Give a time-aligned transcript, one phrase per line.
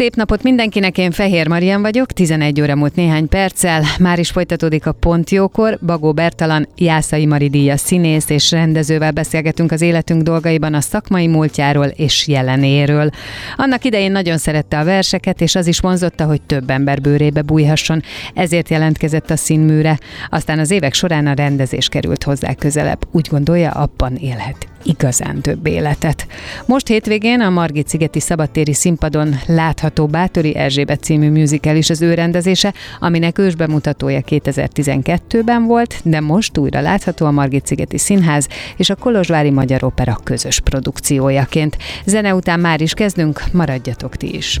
[0.00, 4.86] Szép napot mindenkinek, én Fehér Marian vagyok, 11 óra múlt néhány perccel, már is folytatódik
[4.86, 10.80] a Pontjókor, Bagó Bertalan, Jászai Mari díjas színész és rendezővel beszélgetünk az életünk dolgaiban a
[10.80, 13.10] szakmai múltjáról és jelenéről.
[13.56, 18.02] Annak idején nagyon szerette a verseket, és az is vonzotta, hogy több ember bőrébe bújhasson,
[18.34, 19.98] ezért jelentkezett a színműre.
[20.30, 23.06] Aztán az évek során a rendezés került hozzá közelebb.
[23.12, 26.26] Úgy gondolja, abban élhet igazán több életet.
[26.66, 32.14] Most hétvégén a Margit szigeti szabadtéri színpadon látható Bátori Erzsébet című musical is az ő
[32.14, 38.94] rendezése, aminek ősbemutatója 2012-ben volt, de most újra látható a Margit szigeti színház és a
[38.94, 41.76] Kolozsvári Magyar Opera közös produkciójaként.
[42.04, 44.60] Zene után már is kezdünk, maradjatok ti is.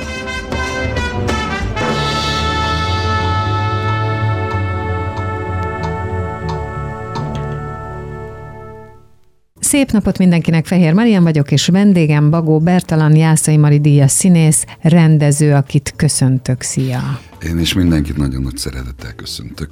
[9.71, 15.53] Szép napot mindenkinek, Fehér Marian vagyok, és vendégem Bagó Bertalan Jászai Mari díjas színész, rendező,
[15.53, 16.61] akit köszöntök.
[16.61, 17.19] Szia!
[17.49, 19.69] Én is mindenkit nagyon nagy szeretettel köszöntök.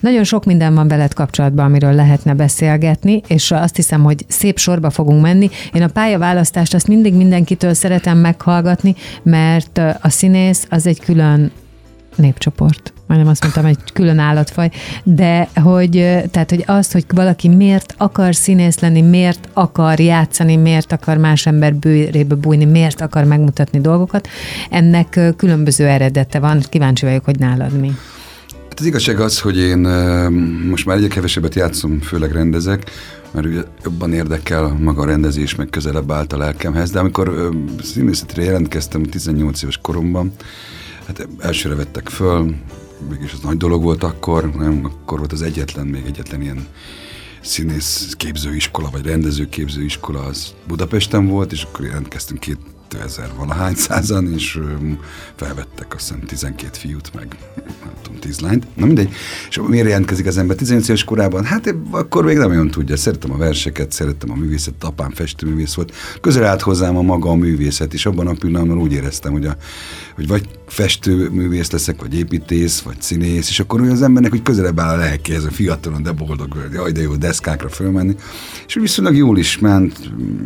[0.00, 4.90] Nagyon sok minden van veled kapcsolatban, amiről lehetne beszélgetni, és azt hiszem, hogy szép sorba
[4.90, 5.50] fogunk menni.
[5.72, 11.52] Én a pályaválasztást azt mindig mindenkitől szeretem meghallgatni, mert a színész az egy külön
[12.16, 14.70] népcsoport majdnem azt mondtam, egy külön állatfaj,
[15.02, 15.90] de hogy,
[16.30, 21.46] tehát, hogy az, hogy valaki miért akar színész lenni, miért akar játszani, miért akar más
[21.46, 24.28] ember bőrébe bújni, miért akar megmutatni dolgokat,
[24.70, 26.62] ennek különböző eredete van.
[26.68, 27.92] Kíváncsi vagyok, hogy nálad mi.
[28.68, 29.78] Hát az igazság az, hogy én
[30.68, 32.90] most már egyre kevesebbet játszom, főleg rendezek,
[33.30, 37.50] mert ugye jobban érdekel maga a rendezés, meg közelebb állt a lelkemhez, de amikor
[37.82, 40.32] színészetére jelentkeztem 18 éves koromban,
[41.18, 42.54] hát elsőre vettek föl,
[43.10, 46.66] mégis az nagy dolog volt akkor, nem, akkor volt az egyetlen, még egyetlen ilyen
[47.40, 52.58] színész képzőiskola, vagy rendező képzőiskola az Budapesten volt, és akkor jelentkeztünk két
[52.92, 54.58] 2000 valahány százan, és
[55.36, 58.66] felvettek azt hiszem 12 fiút, meg nem tudom, 10 lányt.
[58.76, 59.12] Na mindegy.
[59.48, 61.44] És miért jelentkezik az ember 18 éves korában?
[61.44, 62.96] Hát akkor még nem olyan tudja.
[62.96, 65.92] Szerettem a verseket, szerettem a művészet, apám festőművész volt.
[66.20, 69.56] Közel állt hozzám a maga a művészet, és abban a pillanatban úgy éreztem, hogy, a,
[70.14, 74.94] hogy vagy festőművész leszek, vagy építész, vagy színész, és akkor az embernek hogy közelebb áll
[74.94, 78.16] a lelkéhez, a fiatalon, de boldog, hogy jaj, de jó deszkákra fölmenni.
[78.66, 79.98] És viszonylag jól is ment,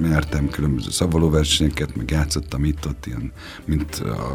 [0.02, 3.32] nyertem különböző szavalóversenyeket, meg játszottam itt-ott, ilyen,
[3.64, 4.34] mint a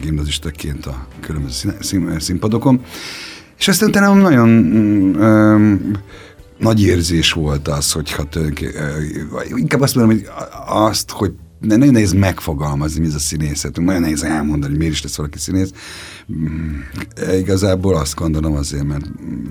[0.00, 2.84] gimnazistaként a különböző szín, színpadokon.
[3.58, 4.48] És aztán utána nagyon
[5.16, 5.90] um,
[6.58, 8.38] nagy érzés volt az, hogy hát,
[9.56, 10.28] inkább azt mondom, hogy
[10.66, 15.02] azt, hogy nagyon nehéz megfogalmazni, mi ez a színészet, nagyon nehéz elmondani, hogy miért is
[15.02, 15.70] lesz valaki színész.
[16.32, 16.78] Mm,
[17.38, 19.44] igazából azt gondolom azért, mert mm,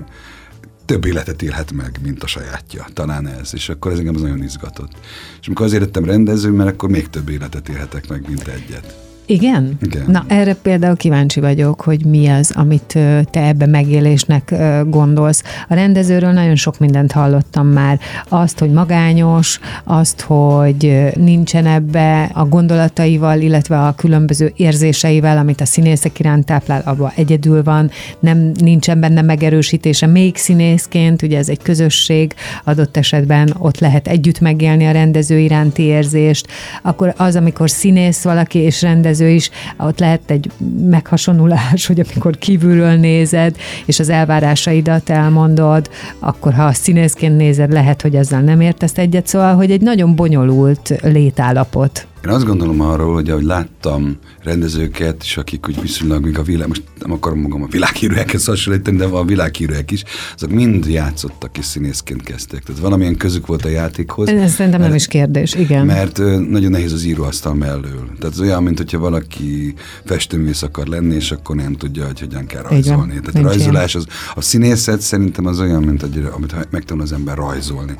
[0.86, 2.86] több életet élhet meg, mint a sajátja.
[2.92, 3.50] Talán ez.
[3.54, 4.92] És akkor ez engem az nagyon izgatott.
[5.40, 9.05] És amikor azért lettem rendező, mert akkor még több életet élhetek meg, mint egyet.
[9.26, 9.78] Igen?
[9.82, 10.04] Igen?
[10.06, 12.98] Na, erre például kíváncsi vagyok, hogy mi az, amit
[13.30, 14.54] te ebbe megélésnek
[14.86, 15.42] gondolsz.
[15.68, 17.98] A rendezőről nagyon sok mindent hallottam már.
[18.28, 25.64] Azt, hogy magányos, azt, hogy nincsen ebbe a gondolataival, illetve a különböző érzéseivel, amit a
[25.64, 30.06] színészek iránt táplál, abban egyedül van, nem nincsen benne megerősítése.
[30.06, 32.34] Még színészként, ugye ez egy közösség,
[32.64, 36.46] adott esetben ott lehet együtt megélni a rendező iránti érzést.
[36.82, 40.50] Akkor az, amikor színész valaki és rendező, rendező is, ott lehet egy
[40.90, 48.02] meghasonulás, hogy amikor kívülről nézed, és az elvárásaidat elmondod, akkor ha a színészként nézed, lehet,
[48.02, 52.06] hogy ezzel nem értesz egyet, szóval, hogy egy nagyon bonyolult létállapot.
[52.26, 56.68] Én azt gondolom arról, hogy ahogy láttam rendezőket, és akik úgy viszonylag még a világ,
[56.68, 60.02] most nem akarom magam a világhírűekhez hasonlítani, de van a világhírűek is,
[60.34, 62.62] azok mind játszottak és színészként kezdtek.
[62.62, 64.28] Tehát valamilyen közük volt a játékhoz.
[64.28, 65.86] Ez szerintem nem is kérdés, igen.
[65.86, 66.18] Mert
[66.48, 68.08] nagyon nehéz az íróasztal mellől.
[68.18, 69.74] Tehát ez olyan, mint hogyha valaki
[70.04, 73.20] festőművész akar lenni, és akkor nem tudja, hogy hogyan kell rajzolni.
[73.20, 77.36] Tehát a rajzolás, az, a színészet szerintem az olyan, mint hogy, amit megtanul az ember
[77.36, 77.96] rajzolni.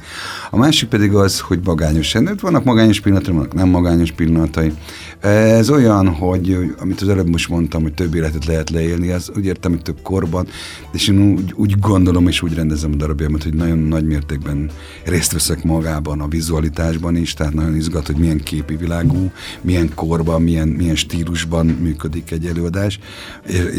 [0.50, 2.17] A másik pedig az, hogy magányos.
[2.40, 4.73] Vannak magányos pillanatai, vannak nem magányos pillanatai.
[5.21, 9.45] Ez olyan, hogy amit az előbb most mondtam, hogy több életet lehet leélni, az úgy
[9.45, 10.47] értem, hogy több korban,
[10.93, 14.71] és én úgy, úgy gondolom és úgy rendezem a darabjaimat, hogy nagyon nagy mértékben
[15.05, 19.31] részt veszek magában, a vizualitásban is, tehát nagyon izgat, hogy milyen képi világú,
[19.61, 22.99] milyen korban, milyen, milyen stílusban működik egy előadás,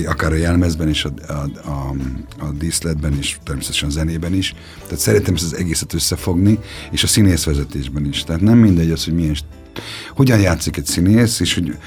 [0.06, 1.96] akár a jelmezben és a, a, a,
[2.40, 4.56] a díszletben és természetesen a zenében is.
[4.84, 6.60] Tehát szeretem ezt az egészet összefogni,
[6.92, 8.24] és a színészvezetésben is.
[8.24, 9.36] Tehát nem mindegy az, hogy milyen
[10.16, 11.78] hogyan játszik egy színész, és hogy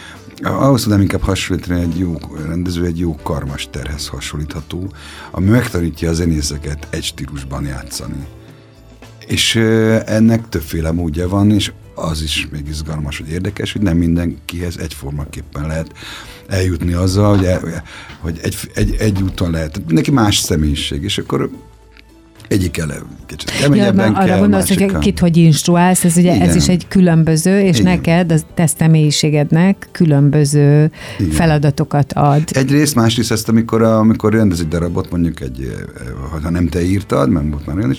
[0.43, 2.17] ahhoz tudnám inkább hasonlítani egy jó
[2.47, 4.93] rendező, egy jó karmasterhez hasonlítható,
[5.31, 8.27] ami megtanítja a zenészeket egy stílusban játszani.
[9.27, 9.57] És
[10.07, 15.67] ennek többféle módja van, és az is még izgalmas, hogy érdekes, hogy nem mindenkihez egyformaképpen
[15.67, 15.93] lehet
[16.49, 17.83] eljutni azzal, hogy, el,
[18.19, 19.83] hogy egy, egy, egy úton lehet.
[19.87, 21.51] Neki más személyiség, és akkor
[22.51, 22.95] egyik ele
[23.27, 26.49] kicsit keményebben ja, kell, Arra gondolsz, hogy kit hogy instruálsz, ez ugye Igen.
[26.49, 27.93] ez is egy különböző, és Igen.
[27.93, 31.33] neked, a te személyiségednek különböző Igen.
[31.33, 32.43] feladatokat ad.
[32.47, 35.77] Egyrészt, másrészt ezt, amikor, amikor rendez egy darabot, mondjuk egy,
[36.43, 37.99] ha nem te írtad, mert volt már olyan is,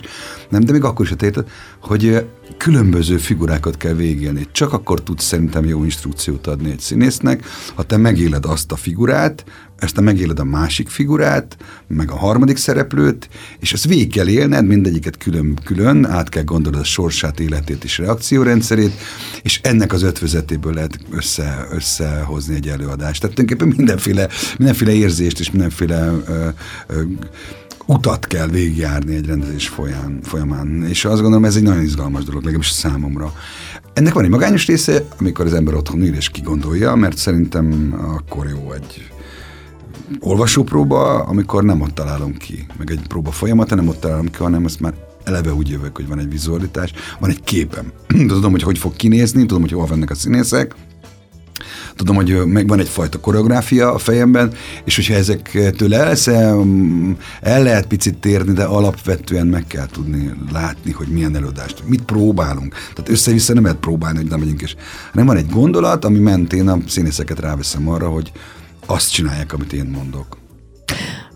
[0.50, 1.48] nem, de még akkor is te írtad,
[1.80, 2.26] hogy
[2.58, 4.48] különböző figurákat kell végélni.
[4.52, 7.46] Csak akkor tudsz szerintem jó instrukciót adni egy színésznek,
[7.76, 9.44] ha te megéled azt a figurát,
[9.78, 11.58] ezt te megéled a másik figurát,
[11.88, 16.84] meg a harmadik szereplőt, és ezt végig kell élned, mindegyiket külön-külön, át kell gondolod a
[16.84, 18.94] sorsát, életét és reakciórendszerét,
[19.42, 23.22] és ennek az ötvözetéből lehet össze, összehozni egy előadást.
[23.22, 24.28] Tehát tulajdonképpen mindenféle,
[24.58, 26.48] mindenféle érzést és mindenféle ö,
[26.88, 27.02] ö,
[27.86, 30.84] utat kell végigjárni egy rendezés folyán, folyamán.
[30.84, 33.34] És azt gondolom, ez egy nagyon izgalmas dolog, legalábbis számomra.
[33.94, 38.48] Ennek van egy magányos része, amikor az ember otthon ül és kigondolja, mert szerintem akkor
[38.50, 39.12] jó egy
[40.20, 44.66] olvasópróba, amikor nem ott találom ki, meg egy próba folyamata nem ott találom ki, hanem
[44.66, 44.94] azt már
[45.24, 47.92] eleve úgy jövök, hogy van egy vizualitás, van egy képem.
[48.28, 50.76] tudom, hogy hogy fog kinézni, tudom, hogy hol vannak a színészek,
[51.96, 54.54] tudom, hogy megvan egyfajta koreográfia a fejemben,
[54.84, 56.16] és hogyha ezektől el,
[57.42, 62.74] el lehet picit térni, de alapvetően meg kell tudni látni, hogy milyen előadást, mit próbálunk.
[62.94, 64.76] Tehát össze-vissza nem lehet próbálni, hogy nem megyünk is.
[65.14, 68.32] Nem van egy gondolat, ami mentén a színészeket ráveszem arra, hogy
[68.86, 70.38] azt csinálják, amit én mondok.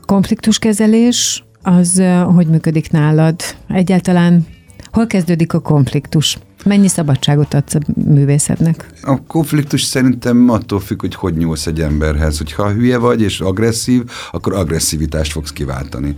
[0.05, 2.03] Konfliktuskezelés, az
[2.35, 3.41] hogy működik nálad?
[3.67, 4.47] Egyáltalán
[4.91, 6.37] hol kezdődik a konfliktus?
[6.65, 8.89] Mennyi szabadságot adsz a művészetnek?
[9.01, 12.37] A konfliktus szerintem attól függ, hogy hogy nyúlsz egy emberhez.
[12.37, 16.15] Hogyha hülye vagy és agresszív, akkor agresszivitást fogsz kiváltani.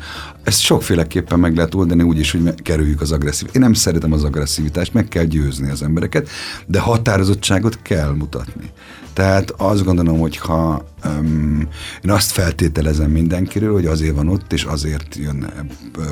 [0.47, 3.49] Ezt sokféleképpen meg lehet oldani úgy is, hogy kerüljük az agresszív.
[3.53, 6.29] Én nem szeretem az agresszivitást, meg kell győzni az embereket,
[6.65, 8.69] de határozottságot kell mutatni.
[9.13, 11.67] Tehát azt gondolom, hogy ha um,
[12.03, 15.51] én azt feltételezem mindenkiről, hogy azért van ott, és azért jön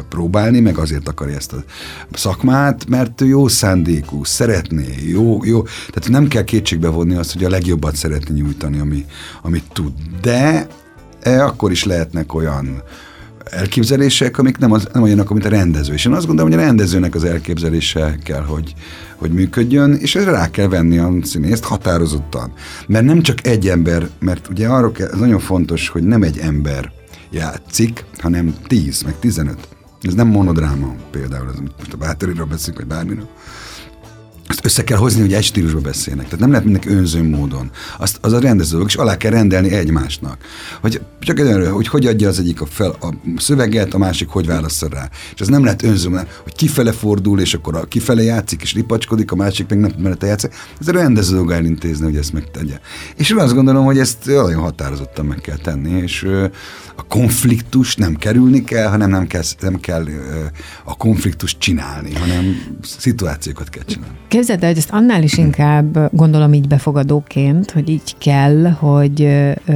[0.09, 1.63] próbálni, meg azért akarja ezt a
[2.13, 5.61] szakmát, mert jó szándékú, szeretné, jó, jó.
[5.63, 9.05] Tehát nem kell kétségbe vonni azt, hogy a legjobbat szeretné nyújtani, ami,
[9.41, 9.93] amit tud.
[10.21, 10.67] De
[11.21, 12.83] e, akkor is lehetnek olyan
[13.51, 15.93] elképzelések, amik nem, az, nem olyanok, mint a rendező.
[15.93, 18.73] És én azt gondolom, hogy a rendezőnek az elképzelése kell, hogy,
[19.15, 22.53] hogy működjön, és ez rá kell venni a színészt határozottan.
[22.87, 26.37] Mert nem csak egy ember, mert ugye arról kell, ez nagyon fontos, hogy nem egy
[26.37, 26.91] ember
[27.31, 29.67] játszik, hanem tíz, meg tizenöt.
[30.01, 33.27] Ez nem monodráma például, ez most a bátoriról beszélünk, vagy bármiről,
[34.55, 36.23] azt össze kell hozni, hogy egy stílusba beszélnek.
[36.23, 37.69] Tehát nem lehet mindenki önző módon.
[37.97, 40.37] Azt, az a rendező, és alá kell rendelni egymásnak.
[40.81, 44.47] Hogy csak egy hogy hogy adja az egyik a, fel, a szöveget, a másik hogy
[44.47, 45.09] válaszol rá.
[45.33, 46.09] És ez nem lehet önző,
[46.43, 50.25] hogy kifele fordul, és akkor a kifele játszik, és ripacskodik, a másik meg nem mellette
[50.25, 50.53] játszik.
[50.79, 52.79] Ez a rendező dolga elintézni, hogy ezt megtegye.
[53.15, 56.27] És én azt gondolom, hogy ezt nagyon határozottan meg kell tenni, és
[56.95, 60.05] a konfliktus nem kerülni kell, hanem nem kell, nem kell
[60.83, 64.15] a konfliktus csinálni, hanem szituációkat kell csinálni.
[64.45, 69.25] Képzeld el, hogy ezt annál is inkább gondolom így befogadóként, hogy így kell, hogy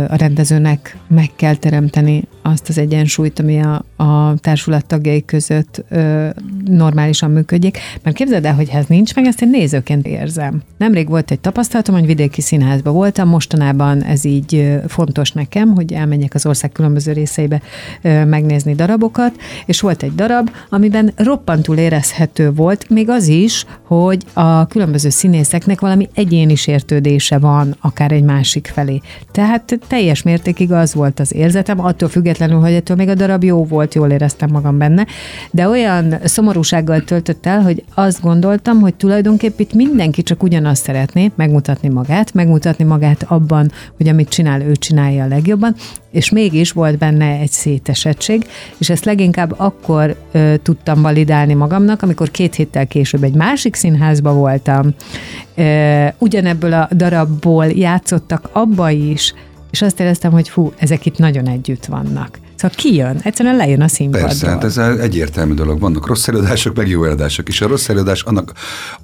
[0.07, 6.27] a rendezőnek meg kell teremteni azt az egyensúlyt, ami a, a társulat tagjai között ö,
[6.65, 7.77] normálisan működjék.
[8.03, 10.61] Mert képzeld el, hogy ha ez nincs meg, ezt én nézőként érzem.
[10.77, 16.33] Nemrég volt egy tapasztalatom, hogy vidéki színházban voltam, mostanában ez így fontos nekem, hogy elmenjek
[16.33, 17.61] az ország különböző részeibe
[18.01, 24.23] ö, megnézni darabokat, és volt egy darab, amiben roppantul érezhető volt, még az is, hogy
[24.33, 29.01] a különböző színészeknek valami egyéni sértődése van, akár egy másik felé.
[29.31, 33.65] Tehát teljes mértékig az volt az érzetem, attól függetlenül, hogy ettől még a darab jó
[33.65, 35.05] volt, jól éreztem magam benne,
[35.51, 41.31] de olyan szomorúsággal töltött el, hogy azt gondoltam, hogy tulajdonképp itt mindenki csak ugyanazt szeretné,
[41.35, 45.75] megmutatni magát, megmutatni magát abban, hogy amit csinál, ő csinálja a legjobban,
[46.11, 48.45] és mégis volt benne egy szétesettség,
[48.77, 54.33] és ezt leginkább akkor ö, tudtam validálni magamnak, amikor két héttel később egy másik színházba
[54.33, 54.93] voltam,
[55.55, 59.33] ö, ugyanebből a darabból játszottak abba is,
[59.71, 62.39] és azt éreztem, hogy fú, ezek itt nagyon együtt vannak.
[62.55, 64.27] Szóval kijön, egyszerűen lejön a színpadról.
[64.27, 65.79] Persze, hát ez egyértelmű dolog.
[65.79, 68.53] Vannak rossz előadások, meg jó előadások, és a rossz előadás annak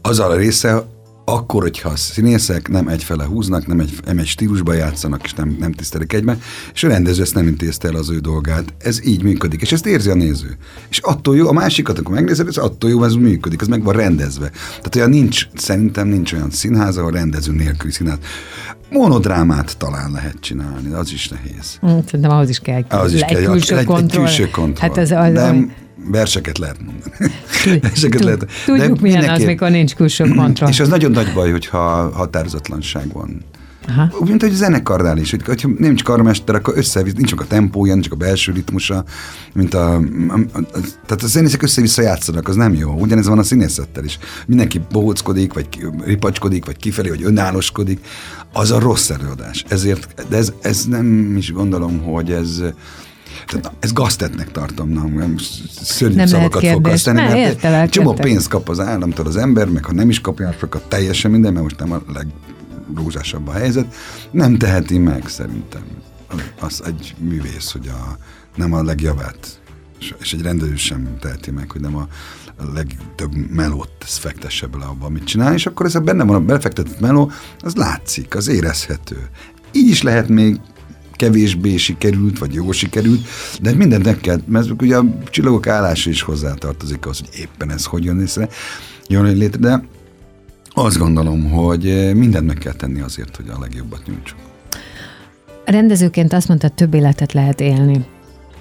[0.01, 0.83] az a része,
[1.25, 5.55] akkor, hogyha a színészek nem egyfele húznak, nem egy, nem egy stílusba játszanak, és nem,
[5.59, 6.37] nem tisztelik egybe,
[6.73, 8.73] és a rendező ezt nem intézte el az ő dolgát.
[8.77, 10.57] Ez így működik, és ezt érzi a néző.
[10.89, 13.95] És attól jó, a másikat, akkor megnézed, ez attól jó, ez működik, ez meg van
[13.95, 14.49] rendezve.
[14.67, 18.17] Tehát olyan nincs, szerintem nincs olyan színház, ahol rendező nélküli színház.
[18.89, 21.77] Monodrámát talán lehet csinálni, az is nehéz.
[21.81, 24.25] Hm, szerintem ahhoz is kell egy, Az is egy kell, külső egy, kontroll.
[24.25, 24.89] egy külső kontroll.
[24.89, 25.73] Hát ez az, nem,
[26.11, 27.33] verseket lehet mondani.
[27.81, 28.47] verseket Tud, lehet.
[28.65, 30.69] tudjuk, milyen az, mindenképp- mikor nincs külső kontroll.
[30.69, 33.45] És az nagyon nagy baj, hogyha határozatlanság van.
[33.87, 34.09] Aha.
[34.19, 37.45] Úgy, mint hogy a zenekarnál is, hogy hogyha nincs karmester, akkor összevisz, nincs csak a
[37.45, 39.03] tempója, nincs csak a belső ritmusa,
[39.53, 39.99] mint a, a,
[40.53, 42.91] a, a tehát a zenészek össze-vissza játszanak, az nem jó.
[42.91, 44.19] Ugyanez van a színészettel is.
[44.45, 45.67] Mindenki bohóckodik, vagy
[46.05, 48.05] ripacskodik, vagy kifelé, vagy önállóskodik.
[48.53, 49.65] Az a rossz előadás.
[49.67, 52.61] Ezért, de ez, ez nem is gondolom, hogy ez
[53.47, 55.35] tehát ez gaztetnek tartom, nem, nem
[55.81, 57.21] szörnyű Nem szavakat fog használni.
[57.21, 58.25] Ne, mert értelek, Csomó értek.
[58.25, 61.63] pénzt kap az államtól az ember, meg ha nem is kapja, akkor teljesen minden, mert
[61.63, 63.95] most nem a legrózsásabb a helyzet,
[64.31, 65.81] nem teheti meg szerintem.
[66.59, 68.17] Az, egy művész, hogy a,
[68.55, 69.59] nem a legjavát,
[69.99, 72.07] és, egy rendező sem teheti meg, hogy nem a,
[72.57, 76.39] a legtöbb melót fektesse bele abba, amit csinál, és akkor ez a benne van a
[76.39, 79.29] belefektetett meló, az látszik, az érezhető.
[79.71, 80.59] Így is lehet még
[81.15, 83.21] kevésbé sikerült, vagy jó sikerült,
[83.61, 87.85] de mindent meg kell, mert ugye a csillagok állása is hozzátartozik az, hogy éppen ez
[87.85, 88.49] hogy jön észre,
[89.07, 89.83] jön létre, de
[90.73, 94.37] azt gondolom, hogy mindent meg kell tenni azért, hogy a legjobbat nyújtsuk.
[95.65, 98.05] Rendezőként azt mondta, több életet lehet élni.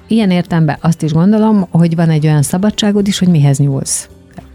[0.09, 4.09] Ilyen értelemben azt is gondolom, hogy van egy olyan szabadságod is, hogy mihez nyúlsz.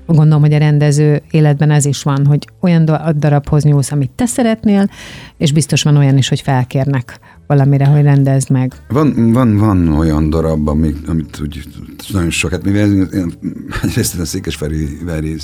[0.06, 4.25] Gondolom, hogy a rendező életben ez is van, hogy olyan da- darabhoz nyúlsz, amit te
[4.25, 4.89] szeretnél,
[5.38, 8.74] és biztos van olyan is, hogy felkérnek valamire, hogy rendezd meg.
[8.88, 11.63] Van, van, van olyan darab, amit, amit úgy
[12.12, 13.34] nagyon sok, hát mivel én
[13.82, 15.36] egyrészt a Székesferi Veri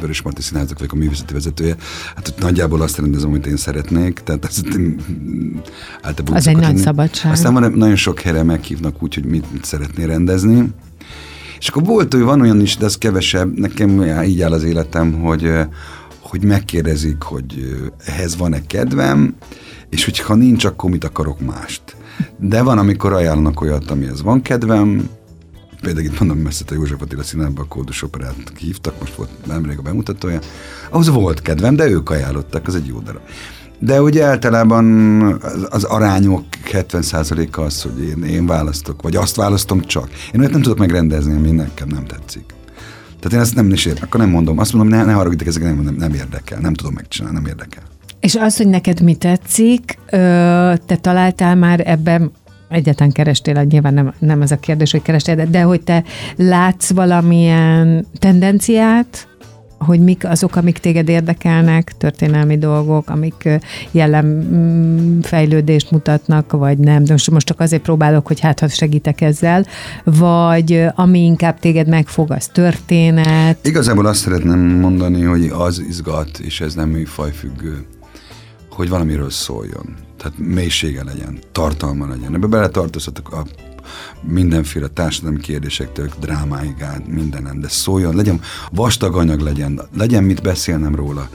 [0.00, 1.76] Vörös Marti Színházak vagyok a művészeti vezetője,
[2.14, 4.60] hát ott nagyjából azt rendezem, amit én szeretnék, tehát ez
[6.02, 7.32] általában Az egy nagy szabadság.
[7.32, 10.72] Aztán van, nagyon sok helyre meghívnak úgy, hogy mit, mit szeretné rendezni,
[11.58, 15.12] és akkor volt, hogy van olyan is, de az kevesebb, nekem így áll az életem,
[15.12, 15.50] hogy,
[16.34, 19.34] hogy megkérdezik, hogy ehhez van-e kedvem,
[19.90, 21.82] és hogyha nincs, akkor mit akarok mást.
[22.38, 25.08] De van, amikor ajánlanak olyat, amihez van kedvem,
[25.80, 29.78] például itt mondom, messze a József Attila színházba a Kódus Operát hívtak, most volt nemrég
[29.78, 30.38] a bemutatója,
[30.90, 33.22] ahhoz volt kedvem, de ők ajánlották, az egy jó darab.
[33.78, 39.80] De ugye általában az, az arányok 70%-a az, hogy én, én választok, vagy azt választom
[39.80, 40.08] csak.
[40.32, 42.44] Én olyat nem tudok megrendezni, ami nekem nem tetszik.
[43.24, 44.58] Tehát én ezt nem is ér, akkor nem mondom.
[44.58, 46.58] Azt mondom, ne, ne haragudjatok, ezek nem, nem, nem érdekel.
[46.60, 47.82] Nem tudom megcsinálni, nem érdekel.
[48.20, 49.98] És az, hogy neked mi tetszik,
[50.86, 52.30] te találtál már ebben
[52.68, 56.04] egyetlen kerestél, nyilván nem, nem ez a kérdés, hogy kerestél, de, de hogy te
[56.36, 59.28] látsz valamilyen tendenciát,
[59.84, 63.48] hogy mik azok, amik téged érdekelnek, történelmi dolgok, amik
[63.90, 67.04] jellem mm, fejlődést mutatnak, vagy nem.
[67.04, 69.66] De most, most csak azért próbálok, hogy hát ha segítek ezzel,
[70.04, 73.66] vagy ami inkább téged megfog, az történet.
[73.66, 77.86] Igazából azt szeretném mondani, hogy az izgat, és ez nem műfajfüggő,
[78.70, 79.94] hogy valamiről szóljon.
[80.16, 82.34] Tehát mélysége legyen, tartalma legyen.
[82.34, 83.44] Ebbe beletartozhatok a
[84.22, 90.94] mindenféle társadalmi kérdésektől, drámáig át, mindenen, de szóljon, legyen vastag anyag legyen, legyen mit beszélnem
[90.94, 91.28] róla.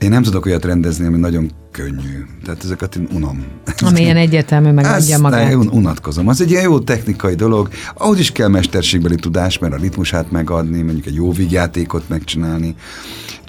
[0.00, 2.24] Én nem tudok olyat rendezni, ami nagyon könnyű.
[2.44, 3.44] Tehát ezeket én unom.
[3.80, 5.54] Ami ilyen egyértelmű megadja Ezt magát.
[5.54, 6.28] un- unatkozom.
[6.28, 7.68] Az egy ilyen jó technikai dolog.
[7.94, 12.74] Ahhoz is kell mesterségbeli tudás, mert a ritmusát megadni, mondjuk egy jó vígjátékot megcsinálni.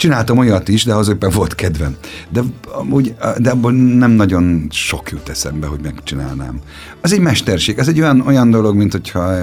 [0.01, 1.95] Csináltam olyat is, de az éppen volt kedvem.
[2.29, 2.41] De,
[2.73, 6.59] amúgy, de abban nem nagyon sok jut eszembe, hogy megcsinálnám.
[7.01, 9.33] Az egy mesterség, ez egy olyan, olyan dolog, mint hogyha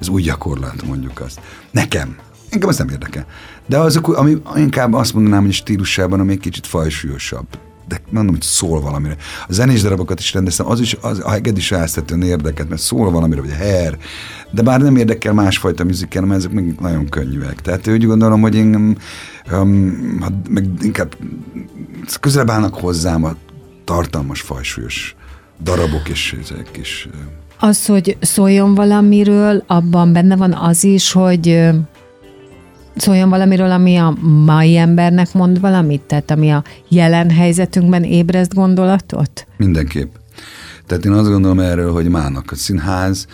[0.00, 1.40] ez új gyakorlat, mondjuk azt.
[1.70, 2.16] Nekem.
[2.50, 3.26] Engem ez nem érdekel.
[3.66, 7.46] De azok, ami inkább azt mondanám, hogy stílusában, ami egy kicsit fajsúlyosabb
[7.88, 9.16] de mondom, hogy szól valamire.
[9.48, 13.10] A zenés darabokat is rendeztem, az is, az, a heged is elsztetően érdeket, mert szól
[13.10, 13.98] valamire, vagy a her,
[14.50, 17.60] de bár nem érdekel másfajta műzikkel, mert ezek még nagyon könnyűek.
[17.60, 18.96] Tehát úgy gondolom, hogy én
[19.52, 19.68] um,
[20.48, 21.16] meg inkább
[22.20, 23.36] közelebb állnak hozzám a
[23.84, 25.14] tartalmas, fajsúlyos
[25.62, 27.08] darabok és ezek is.
[27.58, 31.70] Az, hogy szóljon valamiről, abban benne van az is, hogy
[32.96, 36.00] szóljon valamiről, ami a mai embernek mond valamit?
[36.00, 39.46] Tehát ami a jelen helyzetünkben ébreszt gondolatot?
[39.56, 40.14] Mindenképp.
[40.86, 43.26] Tehát én azt gondolom erről, hogy mának a színház,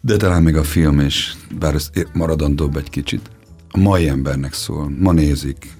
[0.00, 3.30] de talán még a film is, bár ez maradandóbb egy kicsit,
[3.70, 5.76] a mai embernek szól, ma nézik,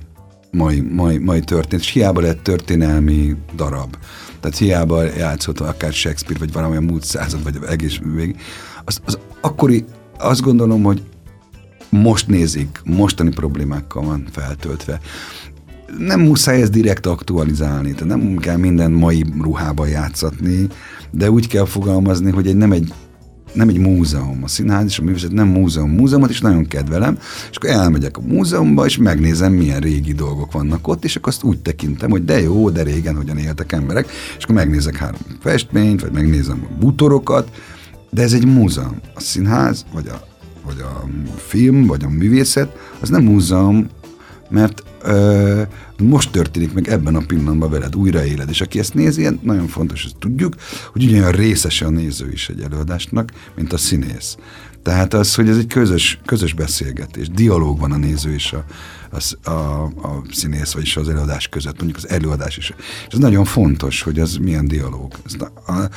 [0.50, 3.96] mai, mai, mai történet, és hiába lett történelmi darab.
[4.40, 8.40] Tehát hiába játszott akár Shakespeare, vagy valamilyen múlt század, vagy egész végig.
[8.84, 9.84] Az, az akkori,
[10.18, 11.02] azt gondolom, hogy
[11.88, 15.00] most nézik, mostani problémákkal van feltöltve.
[15.98, 20.66] Nem muszáj ezt direkt aktualizálni, tehát nem kell minden mai ruhába játszatni,
[21.10, 22.92] de úgy kell fogalmazni, hogy egy, nem egy
[23.52, 24.42] nem egy múzeum.
[24.42, 25.90] A színház és a művészet nem múzeum.
[25.90, 27.18] Múzeumot is nagyon kedvelem,
[27.50, 31.42] és akkor elmegyek a múzeumba, és megnézem, milyen régi dolgok vannak ott, és akkor azt
[31.42, 36.00] úgy tekintem, hogy de jó, de régen hogyan éltek emberek, és akkor megnézek három festményt,
[36.00, 37.50] vagy megnézem a bútorokat,
[38.10, 39.00] de ez egy múzeum.
[39.14, 40.26] A színház, vagy a
[40.68, 41.04] vagy a
[41.36, 43.86] film, vagy a művészet, az nem múzeum,
[44.50, 44.82] mert
[45.98, 50.16] most történik meg ebben a pillanatban veled, újraéled, és aki ezt nézi, nagyon fontos, hogy
[50.18, 50.54] tudjuk,
[50.92, 54.36] hogy ugyanolyan részese a néző is egy előadásnak, mint a színész.
[54.82, 58.64] Tehát az, hogy ez egy közös, közös beszélgetés, dialóg van a néző és a,
[59.10, 62.74] a, a, a színész, vagyis az előadás között, mondjuk az előadás is.
[63.08, 65.12] És ez nagyon fontos, hogy az milyen dialóg.
[65.26, 65.32] Ez
[65.66, 65.88] a,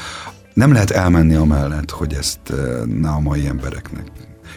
[0.54, 2.40] nem lehet elmenni amellett, hogy ezt
[2.86, 4.12] ne a mai embereknek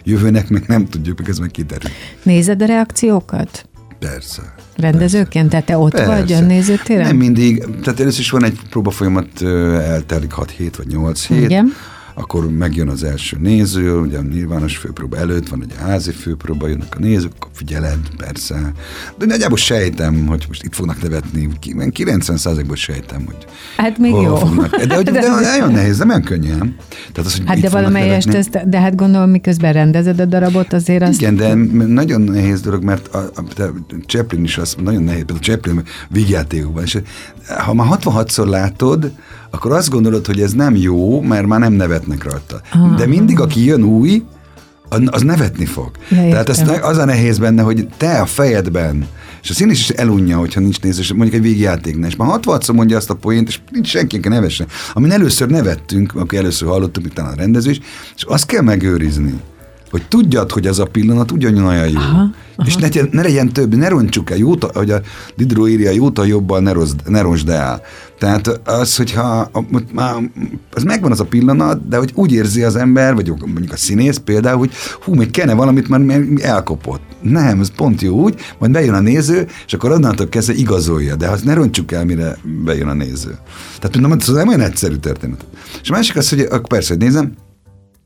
[0.05, 1.91] jövőnek meg nem tudjuk, meg ez meg kiderül.
[2.23, 3.69] Nézed a reakciókat?
[3.99, 4.55] Persze.
[4.77, 5.49] Rendezőként?
[5.49, 6.07] Tehát te ott Persze.
[6.07, 7.07] vagy a nézőtéren?
[7.07, 7.59] Nem mindig.
[7.83, 11.43] Tehát először is van egy próbafolyamat, eltelik 6 hét vagy 8 hét.
[11.43, 11.73] Igen
[12.15, 16.95] akkor megjön az első néző, ugye a nyilvános főpróba előtt van egy házi főpróba, jönnek
[16.97, 18.73] a nézők, akkor figyeled, persze.
[19.19, 24.37] De nagyjából sejtem, hogy most itt fognak nevetni, 90%-ból sejtem, hogy Hát még jó.
[24.37, 24.77] Fognak.
[24.77, 26.77] De, de, de, de nagyon nehéz, nem olyan könnyen.
[27.13, 31.03] Tehát az, hogy hát de valamelyest, ezt, de hát gondolom, miközben rendezed a darabot, azért
[31.03, 31.21] azt...
[31.21, 31.55] Igen, de
[31.87, 33.73] nagyon nehéz dolog, mert a, a, a
[34.07, 36.99] Chaplin is azt nagyon nehéz, például Chaplin vígjátékokban, és
[37.65, 39.13] ha már 66-szor látod,
[39.51, 42.61] akkor azt gondolod, hogy ez nem jó, mert már nem nevetnek rajta.
[42.73, 42.97] Ah.
[42.97, 44.23] De mindig, aki jön új,
[44.89, 45.91] az nevetni fog.
[46.11, 49.07] Ja, Tehát az, az a nehéz benne, hogy te a fejedben,
[49.43, 52.97] és a színész is elunja, hogyha nincs nézés, mondjuk egy végjátéknál, és már 60 mondja
[52.97, 54.67] azt a poént, és nincs senki, aki nevesse.
[54.93, 57.81] Amin először nevettünk, akkor először hallottuk, utána a rendező is,
[58.17, 59.41] és azt kell megőrizni
[59.95, 61.99] hogy tudjad, hogy ez a pillanat ugyanolyan jó.
[61.99, 62.19] Aha,
[62.57, 62.67] aha.
[62.67, 65.01] És ne, ne legyen több, ne roncsuk el, jóta, hogy a
[65.37, 67.83] Diderot írja, jóta jobban ne, rossz, ne rosd el.
[68.19, 69.51] Tehát az, hogyha
[69.93, 70.15] már,
[70.73, 74.17] az megvan az a pillanat, de hogy úgy érzi az ember, vagy mondjuk a színész
[74.17, 74.71] például, hogy
[75.05, 77.03] hú, még kenne valamit, mert elkopott.
[77.21, 81.29] Nem, ez pont jó úgy, majd bejön a néző, és akkor onnantól kezdve igazolja, de
[81.29, 83.39] azt ne roncsuk el, mire bejön a néző.
[83.79, 85.45] Tehát mondom, ez nem olyan egyszerű történet.
[85.83, 87.33] És a másik az, hogy akkor persze, hogy nézem,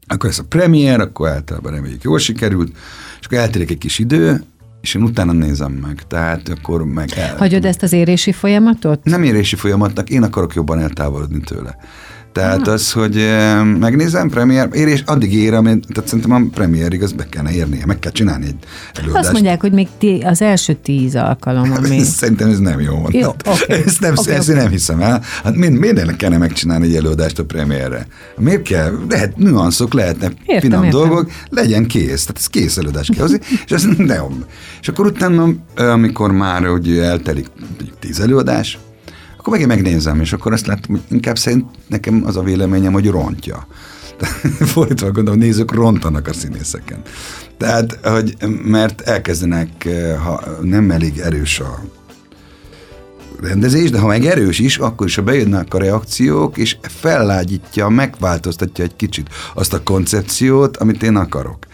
[0.08, 2.76] akkor ez a premier, akkor általában reméljük jól sikerült,
[3.20, 4.42] és akkor eltérik egy kis idő,
[4.80, 7.36] és én utána nézem meg, tehát akkor meg el...
[7.36, 9.04] Hagyod ezt az érési folyamatot?
[9.04, 11.76] Nem érési folyamatnak, én akarok jobban eltávolodni tőle.
[12.38, 12.72] Tehát ah.
[12.72, 13.26] az, hogy
[13.78, 17.86] megnézem premier, ér és addig ér, ami, tehát szerintem a premierig az be kellene érnie,
[17.86, 18.54] meg kell csinálni egy
[18.94, 19.24] előadást.
[19.24, 22.02] Azt mondják, hogy még tí, az első tíz alkalom, ami...
[22.20, 23.06] szerintem ez nem jó.
[23.10, 23.82] jó okay.
[23.86, 24.60] Ezt, nem, okay, ezt okay.
[24.60, 25.22] nem hiszem el.
[25.44, 28.06] Hát mind, mindennek kellene megcsinálni egy előadást a premierre.
[28.36, 28.98] Miért kell?
[29.08, 31.00] Lehet nüanszok, lehetnek értem, finom értem.
[31.00, 32.22] dolgok, legyen kész.
[32.22, 34.44] Tehát ez kész előadás kell hozni, és ez nem.
[34.80, 37.46] És akkor utána, amikor már hogy eltelik
[37.98, 38.78] tíz előadás,
[39.48, 43.06] akkor megint megnézem, és akkor azt látom, hogy inkább szerint nekem az a véleményem, hogy
[43.06, 43.66] rontja.
[44.74, 47.02] Fordítva gondolom, nézők rontanak a színészeken.
[47.56, 49.88] Tehát, hogy, mert elkezdenek,
[50.24, 51.84] ha nem elég erős a
[53.40, 58.84] rendezés, de ha meg erős is, akkor is, ha bejönnek a reakciók, és fellágyítja, megváltoztatja
[58.84, 61.66] egy kicsit azt a koncepciót, amit én akarok.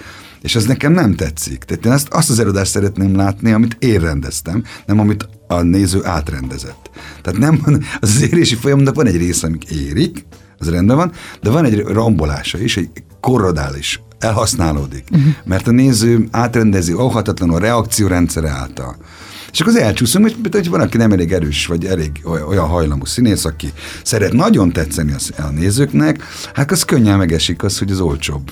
[0.43, 1.65] És ez nekem nem tetszik.
[1.65, 6.05] Tehát én azt, azt az előadást szeretném látni, amit én rendeztem, nem amit a néző
[6.05, 6.91] átrendezett.
[7.23, 10.27] Tehát nem, az, az érési folyamatnak van egy része, amik érik,
[10.59, 15.05] az rendben van, de van egy rombolása is, egy korrodális elhasználódik.
[15.11, 15.33] Uh-huh.
[15.45, 18.97] Mert a néző átrendezi óhatatlanul a reakciórendszere által.
[19.53, 22.11] És akkor az elcsúszunk, hogy, hogy van, aki nem elég erős, vagy elég
[22.49, 26.23] olyan hajlamú színész, aki szeret nagyon tetszeni a, nézőknek,
[26.55, 28.51] hát az könnyen megesik az, hogy az olcsóbb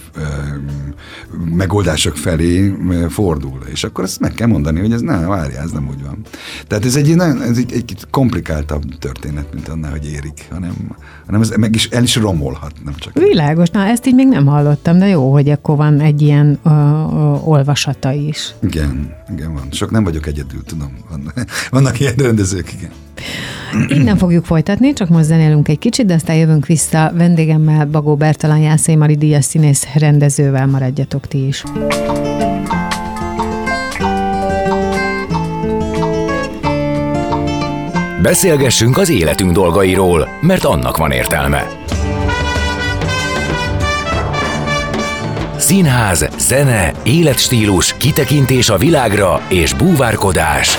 [1.45, 2.75] megoldások felé
[3.09, 3.61] fordul.
[3.71, 6.19] És akkor azt meg kell mondani, hogy ez nem, várjál, ez nem úgy van.
[6.67, 10.75] Tehát ez egy, nagyon, ez egy, egy komplikáltabb történet, mint annál, hogy érik, hanem,
[11.27, 13.13] hanem ez meg is, el is romolhat, nem csak.
[13.13, 16.71] Világos, na ezt így még nem hallottam, de jó, hogy akkor van egy ilyen ö,
[16.71, 16.73] ö,
[17.45, 18.55] olvasata is.
[18.63, 19.69] Igen, igen van.
[19.71, 20.97] Sok nem vagyok egyedül, tudom.
[21.11, 21.33] Van,
[21.71, 22.91] vannak ilyen rendezők, igen.
[23.89, 28.59] Innen fogjuk folytatni, csak most zenélünk egy kicsit, de aztán jövünk vissza vendégemmel, Bagó Bertalan
[28.59, 31.63] Jászai Mari Díjas színész rendezővel, maradjatok ti is.
[38.23, 41.67] Beszélgessünk az életünk dolgairól, mert annak van értelme.
[45.57, 50.79] Színház, zene, életstílus, kitekintés a világra és búvárkodás.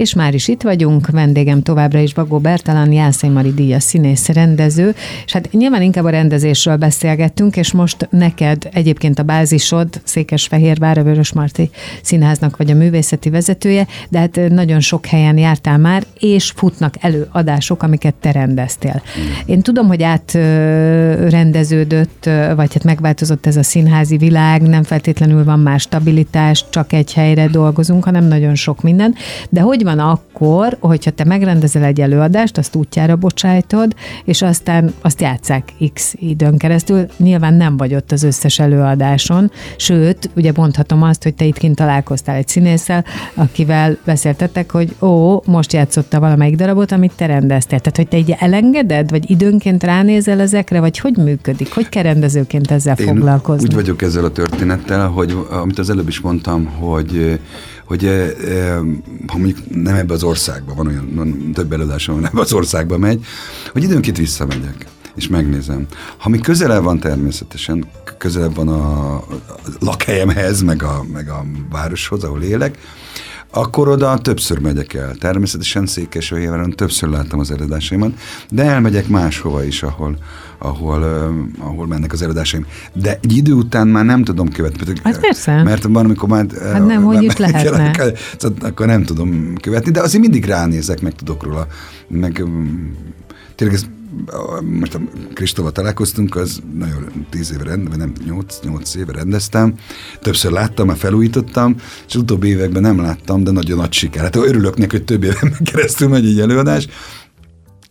[0.00, 4.94] És már is itt vagyunk, vendégem továbbra is Bagó Bertalan, Jászai Mari Díjas színész, rendező,
[5.24, 11.02] és hát nyilván inkább a rendezésről beszélgettünk, és most neked egyébként a bázisod Székesfehérvár, a
[11.02, 11.70] Vörös Marti
[12.02, 17.82] Színháznak vagy a művészeti vezetője, de hát nagyon sok helyen jártál már, és futnak előadások,
[17.82, 19.02] amiket te rendeztél.
[19.46, 22.24] Én tudom, hogy átrendeződött,
[22.56, 27.46] vagy hát megváltozott ez a színházi világ, nem feltétlenül van más stabilitás, csak egy helyre
[27.46, 29.14] dolgozunk, hanem nagyon sok minden,
[29.48, 35.20] de hogy van akkor, hogyha te megrendezel egy előadást, azt útjára bocsájtod, és aztán azt
[35.20, 37.06] játszák x időn keresztül.
[37.16, 41.76] Nyilván nem vagy ott az összes előadáson, sőt, ugye mondhatom azt, hogy te itt kint
[41.76, 47.78] találkoztál egy színésszel, akivel beszéltetek, hogy ó, most játszotta valamelyik darabot, amit te rendeztél.
[47.78, 51.74] Tehát, hogy te így elengeded, vagy időnként ránézel ezekre, vagy hogy működik?
[51.74, 53.66] Hogy kell rendezőként ezzel Én foglalkozni?
[53.66, 57.40] úgy vagyok ezzel a történettel, hogy amit az előbb is mondtam, hogy
[57.90, 58.10] hogy
[59.26, 62.98] ha mondjuk nem ebbe az országba, van olyan van több előadásom, van ebbe az országba
[62.98, 63.24] megy,
[63.72, 65.86] hogy időnként visszamegyek és megnézem.
[66.16, 67.84] Ha mi közelebb van természetesen,
[68.18, 69.24] közelebb van a, a
[69.78, 72.78] lakhelyemhez, meg a, meg a városhoz, ahol élek,
[73.50, 75.14] akkor oda többször megyek el.
[75.14, 78.12] Természetesen Székesfehérváron többször láttam az előadásaimat,
[78.50, 80.16] de elmegyek máshova is, ahol,
[80.58, 82.66] ahol, uh, ahol mennek az előadásaim.
[82.92, 84.92] De egy idő után már nem tudom követni.
[85.02, 85.62] Hát persze.
[85.62, 86.46] Mert van, amikor már...
[86.72, 87.90] Hát nem, hogy is lehetne.
[87.90, 88.12] Kell,
[88.60, 91.66] akkor nem tudom követni, de azért mindig ránézek, meg tudok róla.
[92.08, 92.44] Meg
[93.54, 93.86] tényleg ez
[94.62, 95.00] most a
[95.34, 99.74] Kristóval találkoztunk, az nagyon tíz éve rend, nem, nyolc, nyolc éve rendeztem.
[100.20, 104.22] Többször láttam, már felújítottam, és az utóbbi években nem láttam, de nagyon nagy siker.
[104.22, 106.88] Hát örülök neki, hogy több éven keresztül megy egy előadás,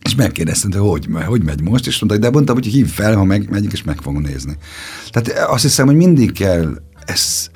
[0.04, 3.24] és megkérdeztem, hogy hogy, hogy megy most, és mondta, de mondtam, hogy hív fel, ha
[3.24, 4.56] meg, megyik, és meg fogom nézni.
[5.10, 7.50] Tehát azt hiszem, hogy mindig kell, ez,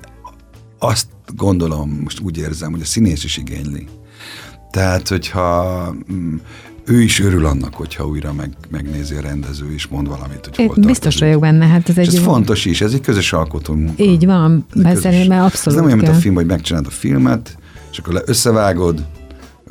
[0.79, 3.87] azt gondolom, most úgy érzem, hogy a színész is igényli.
[4.71, 6.37] Tehát, hogyha mm,
[6.87, 10.77] ő is örül annak, hogyha újra meg, megnézi a rendező, és mond valamit, hogy hol
[10.87, 11.67] Biztos vagyok benne.
[11.67, 14.03] Hát ez, egy ez fontos is, ez egy közös alkotó munka.
[14.03, 17.59] Így van, szerintem abszolút Ez nem olyan, mint a film, hogy megcsinálod a filmet,
[17.91, 19.07] és akkor összevágod,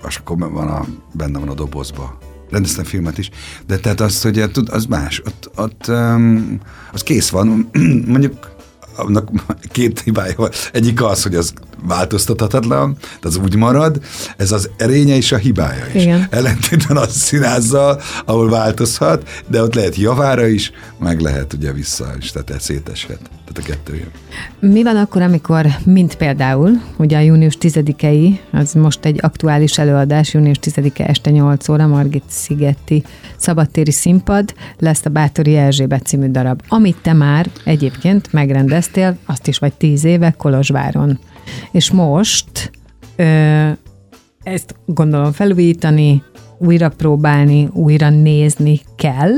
[0.07, 2.17] és akkor van a, benne van a dobozba.
[2.49, 3.29] Rendeztem filmet is,
[3.67, 6.59] de tehát az, hogy az más, ott, ott um,
[6.91, 7.69] az kész van,
[8.07, 8.55] mondjuk
[8.95, 9.29] annak
[9.71, 10.49] két hibája van.
[10.71, 11.53] Egyik az, hogy az
[11.87, 14.01] változtathatatlan, de az úgy marad,
[14.37, 16.01] ez az erénye és a hibája is.
[16.01, 16.27] Igen.
[16.29, 22.31] Ellentétben az színázzal, ahol változhat, de ott lehet javára is, meg lehet ugye vissza is,
[22.31, 23.19] tehát széteshet.
[23.53, 24.71] Tehát a kettő jön.
[24.71, 30.33] Mi van akkor, amikor, mint például, ugye a június 10-i, az most egy aktuális előadás,
[30.33, 33.03] június 10-e este 8 óra, Margit Szigetti
[33.37, 38.33] szabadtéri színpad, lesz a Bátori Erzsébet című darab, amit te már egyébként
[38.83, 41.19] megrendeztél, azt is vagy 10 éve Kolozsváron.
[41.71, 42.71] És most
[43.15, 43.69] ö,
[44.43, 46.23] ezt gondolom felújítani,
[46.57, 49.31] újra próbálni, újra nézni kell.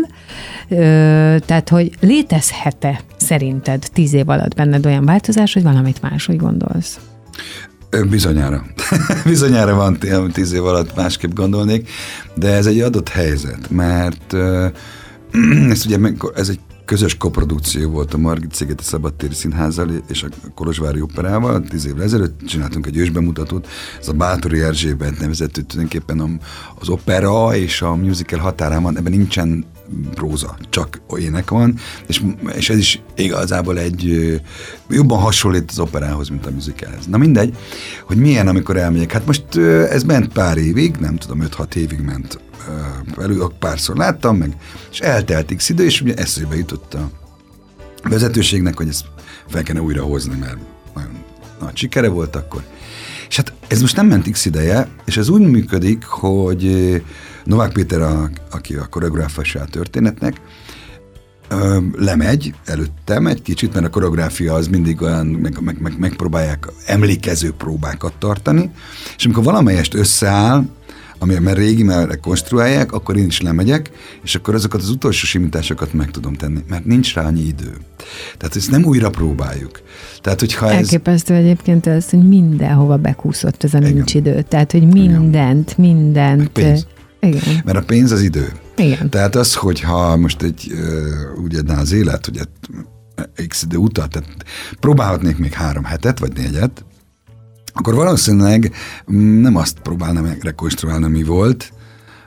[0.69, 6.99] Ö, tehát, hogy létezhet-e szerinted tíz év alatt benned olyan változás, hogy valamit máshogy gondolsz?
[8.09, 8.65] Bizonyára.
[9.25, 9.97] Bizonyára van
[10.33, 11.89] tíz év alatt másképp gondolnék,
[12.35, 14.33] de ez egy adott helyzet, mert
[15.71, 15.97] ez ugye
[16.35, 21.61] ez egy közös koprodukció volt a Margit Szigeti Szabadtéri Színházzal és a Kolozsvári Operával.
[21.61, 23.67] Tíz évvel ezelőtt csináltunk egy ősbemutatót,
[23.99, 26.39] ez a Bátori Erzsébet nevezetű tulajdonképpen
[26.79, 29.65] az opera és a musical határán van, ebben nincsen
[30.13, 31.75] próza, csak ének van,
[32.07, 32.23] és,
[32.55, 34.41] és ez is igazából egy
[34.89, 37.07] jobban hasonlít az operához, mint a musicalhez.
[37.07, 37.57] Na mindegy,
[38.03, 39.11] hogy milyen, amikor elmegyek.
[39.11, 39.55] Hát most
[39.89, 42.39] ez ment pár évig, nem tudom, 5-6 évig ment
[43.17, 44.55] elő, párszor láttam meg,
[44.91, 47.09] és eltelt x idő, és ugye eszébe jutott a
[48.03, 49.05] vezetőségnek, hogy ezt
[49.47, 50.57] fel kellene újra hozni, mert
[50.95, 51.23] nagyon
[51.59, 52.63] nagy sikere volt akkor.
[53.29, 57.03] És hát ez most nem ment x ideje, és ez úgy működik, hogy
[57.45, 60.41] Novák Péter, a, aki a koreográfása a történetnek,
[61.49, 66.67] ö, lemegy előttem egy kicsit, mert a koreográfia az mindig olyan, meg, meg, meg, megpróbálják
[66.85, 68.71] emlékező próbákat tartani,
[69.17, 70.65] és amikor valamelyest összeáll,
[71.19, 73.91] ami mert régi, mert konstruálják, akkor én is lemegyek,
[74.23, 77.77] és akkor azokat az utolsó simításokat meg tudom tenni, mert nincs rá annyi idő.
[78.37, 79.81] Tehát ezt nem újra próbáljuk.
[80.21, 80.75] Tehát, hogyha ez...
[80.75, 84.33] Elképesztő egyébként ez, hogy mindenhova bekúszott ez a nincs Igen.
[84.33, 84.41] idő.
[84.41, 85.91] Tehát, hogy mindent, Igen.
[85.91, 86.37] mindent.
[86.37, 86.87] Meg pénz.
[87.25, 87.61] Igen.
[87.65, 88.51] Mert a pénz az idő.
[88.77, 89.09] Igen.
[89.09, 90.71] Tehát az, hogyha most egy,
[91.43, 92.41] úgy adná az élet, ugye
[93.47, 94.45] x idő utat, tehát
[94.79, 96.85] próbálhatnék még három hetet, vagy négyet,
[97.73, 98.71] akkor valószínűleg
[99.41, 101.73] nem azt próbálnám rekonstruálni, mi volt,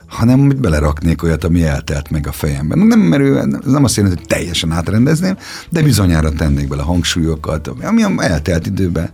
[0.07, 2.79] hanem hogy beleraknék olyat, ami eltelt meg a fejemben.
[2.79, 5.37] Nem merő, nem azt jelenti, hogy teljesen átrendezném,
[5.69, 9.09] de bizonyára tennék bele hangsúlyokat, ami eltelt időben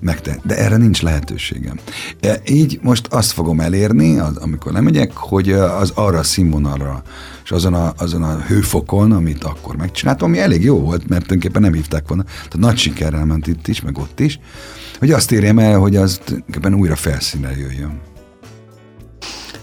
[0.00, 0.40] megtenni.
[0.44, 1.78] De erre nincs lehetőségem.
[2.20, 7.02] E, így most azt fogom elérni, az, amikor lemegyek, hogy az arra a színvonalra,
[7.44, 11.62] és azon a, azon a hőfokon, amit akkor megcsináltam, ami elég jó volt, mert tulajdonképpen
[11.62, 12.22] nem hívták volna.
[12.22, 14.40] Tehát nagy sikerrel ment itt is, meg ott is,
[14.98, 18.00] hogy azt érjem el, hogy az tulajdonképpen újra felszínre jöjjön.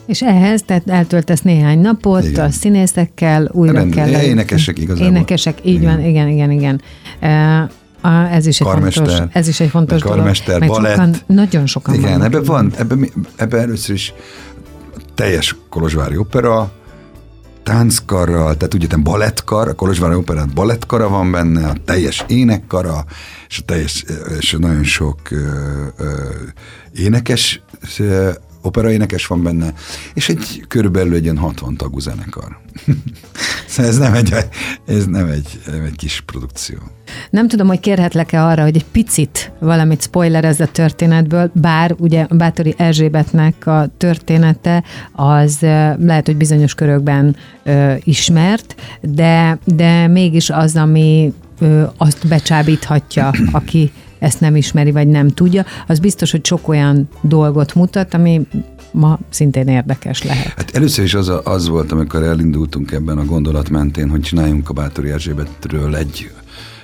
[0.06, 2.46] És ehhez, tehát eltöltesz néhány napot igen.
[2.46, 4.22] a színészekkel, újra Rend, kell...
[4.22, 5.08] Énekesek igazából.
[5.08, 5.96] Énekesek, így igen.
[5.96, 6.82] van, igen, igen, igen.
[7.22, 7.70] Uh,
[8.06, 10.76] a, ez is egy karmester, fontos, ez is egy fontos karmester, dolog.
[10.76, 10.96] balett.
[10.96, 14.14] Sokan, nagyon sokan Igen, ebben van, ebben, ebben először is
[15.16, 16.72] teljes Kolozsvári opera,
[17.66, 23.06] tánckarral, tehát ugye balettkar, a Kolozsvári Operát balettkara van benne, a teljes énekkara,
[23.50, 24.06] és a teljes,
[24.40, 25.38] és nagyon sok ö,
[25.98, 26.14] ö,
[26.94, 27.62] énekes
[28.66, 29.74] operaénekes van benne,
[30.14, 32.58] és egy körülbelül egy ilyen 60 tagú zenekar.
[33.68, 34.34] szóval ez nem egy,
[34.86, 36.78] ez nem egy, egy kis produkció.
[37.30, 42.74] Nem tudom, hogy kérhetlek-e arra, hogy egy picit valamit spoilerezz a történetből, bár ugye Bátori
[42.78, 45.58] Erzsébetnek a története az
[46.00, 53.92] lehet, hogy bizonyos körökben ö, ismert, de, de mégis az, ami ö, azt becsábíthatja, aki
[54.26, 58.48] ezt nem ismeri, vagy nem tudja, az biztos, hogy sok olyan dolgot mutat, ami
[58.92, 60.54] ma szintén érdekes lehet.
[60.56, 64.74] Hát először is az, az volt, amikor elindultunk ebben a gondolat mentén, hogy csináljunk a
[64.74, 66.32] Bátori Erzsébetről egy,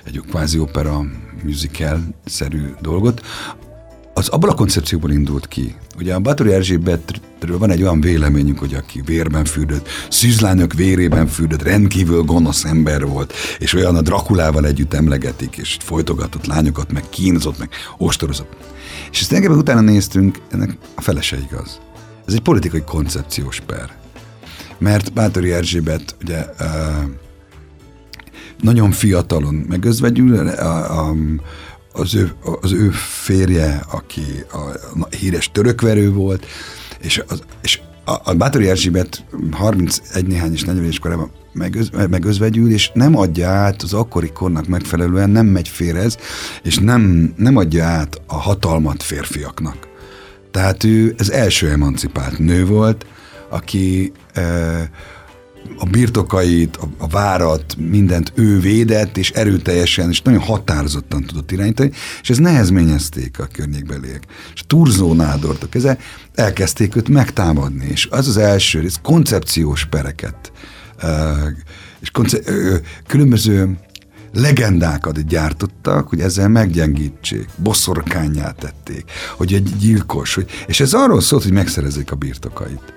[0.04, 1.02] egy kvázi opera
[1.44, 3.22] musical-szerű dolgot,
[4.14, 5.76] az abban a koncepcióból indult ki.
[5.98, 11.64] Ugye a Bátori Erzsébetről van egy olyan véleményünk, hogy aki vérben fürdött, szűzlányok vérében fürdött,
[11.64, 17.60] rendkívül gonosz ember volt, és olyan a Drakulával együtt emlegetik, és folytogatott lányokat, meg kínozott,
[17.60, 18.56] meg ostorozott.
[19.12, 21.80] És ezt engem utána néztünk, ennek a felese igaz.
[22.26, 24.00] Ez egy politikai koncepciós per.
[24.78, 26.68] Mert Bátori Erzsébet ugye uh,
[28.62, 31.14] nagyon fiatalon megözvegyül, a, a,
[31.94, 32.90] az ő, az ő
[33.24, 34.58] férje, aki a,
[35.00, 36.46] a híres törökverő volt,
[37.00, 42.72] és, az, és a, a Bátori Erzsébet 31 néhány és 40 éves korában megöz, megözvegyül,
[42.72, 46.18] és nem adja át az akkori kornak megfelelően, nem megy férez,
[46.64, 49.90] és nem, nem adja át a hatalmat férfiaknak.
[50.52, 53.06] Tehát ő ez első emancipált nő volt,
[53.50, 54.90] aki e,
[55.78, 61.92] a birtokait, a, a várat, mindent ő védett, és erőteljesen, és nagyon határozottan tudott irányítani,
[62.22, 64.24] és ez nehezményezték a környékbeliek.
[64.54, 65.98] És Turzó Nádort a keze,
[66.36, 70.52] elkezdték őt megtámadni, és az az első, ez koncepciós pereket,
[72.00, 72.52] és konce-
[73.08, 73.78] különböző
[74.34, 81.44] legendákat gyártottak, hogy ezzel meggyengítsék, boszorkányát tették, hogy egy gyilkos, hogy, és ez arról szólt,
[81.44, 82.94] hogy megszerezzék a birtokait.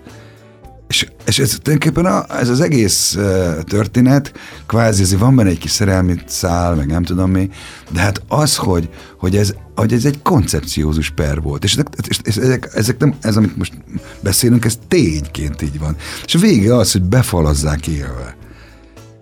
[0.94, 4.32] És, és ez tulajdonképpen a, ez az egész uh, történet,
[4.66, 7.50] kvázi ez van benne egy kis szerelmi szál, meg nem tudom mi,
[7.92, 11.76] de hát az, hogy, hogy, ez, hogy ez egy koncepciózus per volt, és,
[12.08, 13.72] és, és ezek, ezek nem, ez, amit most
[14.20, 15.96] beszélünk, ez tényként így van.
[16.24, 18.36] És a vége az, hogy befalazzák élve.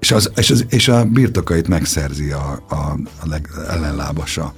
[0.01, 2.75] És, az, és, az, és a birtokait megszerzi a, a,
[3.21, 4.55] a leg, ellenlábasa.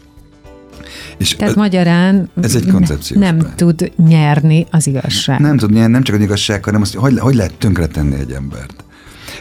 [1.19, 3.19] És Tehát magyarán ez egy koncepció.
[3.21, 3.53] Nem be.
[3.57, 5.41] tud nyerni az igazság.
[5.41, 8.85] Nem tud nyerni, nem csak az igazság, hanem azt, hogy, hogy lehet tönkretenni egy embert.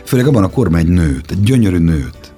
[0.05, 2.33] Főleg abban a korban egy nőt, egy gyönyörű nőt.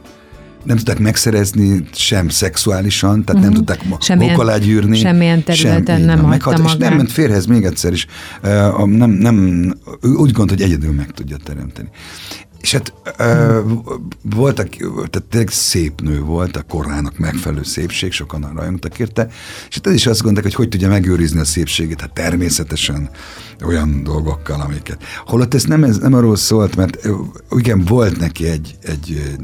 [0.63, 3.41] Nem tudták megszerezni sem szexuálisan, tehát uh-huh.
[3.41, 3.57] nem mhm.
[3.57, 4.97] tudták semmilyen, alá gyűrni.
[4.97, 6.73] Semmilyen területen sem, nem hagyta meghat, magát.
[6.73, 8.05] És nem ment férhez még egyszer is.
[8.43, 9.65] Uh, nem, nem,
[10.01, 11.89] úgy gondolt, hogy egyedül meg tudja teremteni.
[12.65, 13.59] És hát ö,
[14.21, 19.27] voltak, tehát tényleg szép nő volt, a korának megfelelő szépség, sokan rajongtak érte,
[19.69, 23.09] és hát ez is azt gondolták, hogy hogy tudja megőrizni a szépségét, hát természetesen
[23.65, 25.03] olyan dolgokkal, amiket.
[25.25, 27.07] Holott ez nem, ez nem arról szólt, mert
[27.49, 29.35] igen, volt neki egy, egy,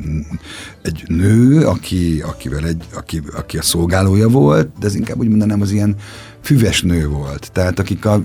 [0.81, 5.61] egy nő, aki, akivel egy, aki, aki a szolgálója volt, de ez inkább úgy mondanám
[5.61, 5.95] az ilyen
[6.41, 7.49] füves nő volt.
[7.53, 8.23] Tehát akik a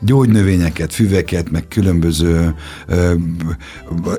[0.00, 2.54] gyógynövényeket, füveket, meg különböző
[2.86, 3.12] ö,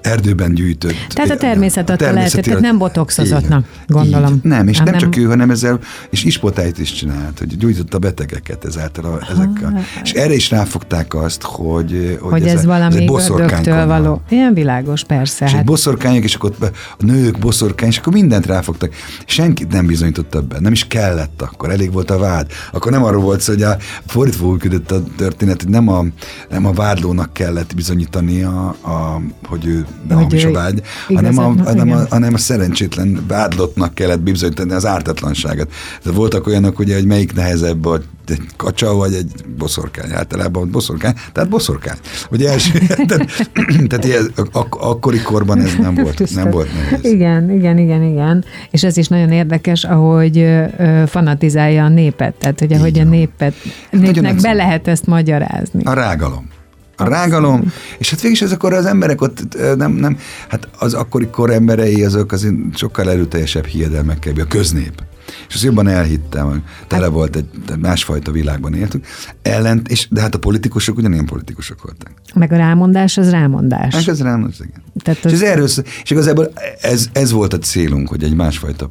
[0.01, 0.95] erdőben gyűjtött.
[1.10, 4.34] Tehát a természet adta lehetett, tehát nem botoxozottnak, gondolom.
[4.34, 4.43] Így.
[4.43, 5.79] Nem, és nem, nem csak ő, hanem ezzel,
[6.10, 9.84] és ispotáit is csinált, hogy gyújtotta betegeket ezáltal a, ezekkel.
[10.03, 14.21] És erre is ráfogták azt, hogy, hogy, hogy ez, ez valami ördögtől való.
[14.29, 15.45] Ilyen világos, persze.
[15.45, 15.65] És hát.
[15.65, 16.53] boszorkányok, és akkor
[16.97, 18.93] a nők boszorkány, és akkor mindent ráfogtak.
[19.25, 22.51] Senkit nem bizonyított többen, nem is kellett akkor, elég volt a vád.
[22.71, 26.05] Akkor nem arról volt volt szó, hogy a fordítva működött a történet, hogy nem a,
[26.49, 31.91] nem a vádlónak kellett bizonyítani, a, a, hogy ő behamis a vágy, hanem a, hanem,
[31.91, 35.71] a, hanem a szerencsétlen vádlottnak kellett bizonyítani az ártatlanságot.
[36.01, 40.11] Tehát voltak olyanok, ugye, hogy melyik nehezebb, a egy kacsa vagy egy boszorkány.
[40.11, 41.97] Általában boszorkány, tehát boszorkány.
[42.31, 43.47] Ugye első, tehát,
[43.88, 47.11] tehát ilyen, ak- akkori korban ez nem volt, nem volt nehéz.
[47.11, 48.45] Igen, igen, igen, igen.
[48.71, 52.33] És ez is nagyon érdekes, ahogy ö, fanatizálja a népet.
[52.33, 53.53] Tehát, hogy ahogy a népet,
[53.89, 55.83] népnek be lehet ezt magyarázni.
[55.83, 56.53] A rágalom.
[56.97, 61.49] A rágalom, és hát végig ezek az emberek ott nem, nem, hát az akkori kor
[61.49, 65.03] emberei azok az sokkal erőteljesebb hiedelmekkel, a köznép
[65.47, 67.45] és azt jobban elhittem, tele hát- volt egy
[67.79, 69.05] másfajta világban éltünk.
[69.41, 72.11] Ellent, és, de hát a politikusok ugyanilyen politikusok voltak.
[72.33, 73.93] Meg a rámondás az rámondás.
[73.93, 74.83] Meg az rámondás, igen.
[74.97, 75.25] Tehát.
[75.25, 75.65] És, ez erről,
[76.03, 78.89] és igazából ez, ez volt a célunk, hogy egy másfajta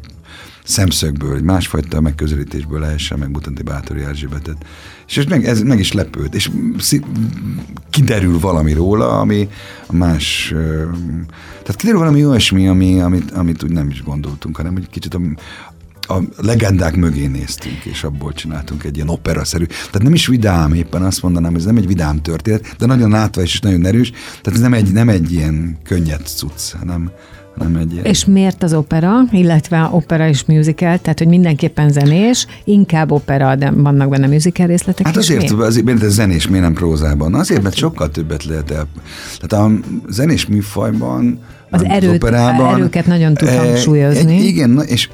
[0.64, 4.57] szemszögből, egy másfajta megközelítésből lehessen megmutatni Bátori Erzsébetet.
[5.07, 6.51] És ez meg, ez meg is lepőd, és
[7.90, 9.49] kiderül valami róla, ami
[9.90, 10.55] más,
[11.62, 15.20] tehát kiderül valami olyasmi, ami, amit, amit úgy nem is gondoltunk, hanem egy kicsit a,
[16.09, 19.64] a legendák mögé néztünk, és abból csináltunk egy ilyen operaszerű.
[19.64, 23.43] Tehát nem is vidám, éppen azt mondanám, ez nem egy vidám történet, de nagyon látva
[23.43, 24.11] és nagyon erős.
[24.11, 27.11] Tehát ez nem egy, nem egy ilyen könnyed cucc, hanem,
[27.59, 28.05] hanem egy ilyen...
[28.05, 33.71] És miért az opera, illetve opera és musical, tehát hogy mindenképpen zenés, inkább opera, de
[33.71, 35.67] vannak benne musical részletek Hát azért, miért?
[35.67, 37.35] azért miért ez zenés, miért nem prózában?
[37.35, 38.87] Azért, mert sokkal többet lehet el.
[39.40, 39.73] Tehát a
[40.09, 41.38] zenés műfajban
[41.71, 44.37] az, erőt, az operában, erőket nagyon tud hangsúlyozni.
[44.37, 45.09] Egy, igen, és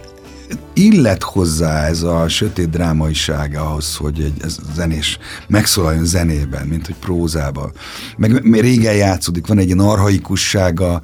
[0.73, 6.95] illet hozzá ez a sötét drámaiság ahhoz, hogy egy ez zenés megszólaljon zenében, mint hogy
[6.95, 7.73] prózában.
[8.17, 11.01] Meg régen játszódik, van egy ilyen arhaikussága,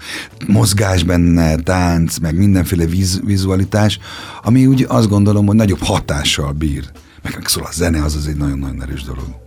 [0.46, 3.98] mozgás benne, tánc, meg mindenféle viz, vizualitás,
[4.42, 6.90] ami úgy azt gondolom, hogy nagyobb hatással bír.
[7.22, 9.45] Meg, meg szóval a zene az az egy nagyon-nagyon erős dolog.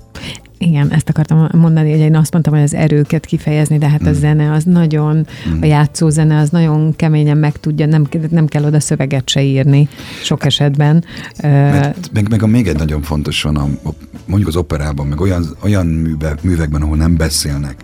[0.62, 4.08] Igen, ezt akartam mondani, hogy én azt mondtam, hogy az erőket kifejezni, de hát mm.
[4.08, 5.62] a zene az nagyon, mm.
[5.62, 9.88] a játszó zene az nagyon keményen meg tudja, nem, nem kell oda szöveget se írni
[10.24, 11.04] sok esetben.
[11.42, 13.68] Mert, meg, meg a még egy nagyon fontos van, a,
[14.26, 17.76] mondjuk az operában, meg olyan, olyan műve, művekben, ahol nem beszélnek,